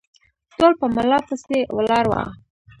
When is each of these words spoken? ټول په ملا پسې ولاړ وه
ټول 0.57 0.73
په 0.81 0.85
ملا 0.95 1.19
پسې 1.27 1.59
ولاړ 1.77 2.05
وه 2.11 2.21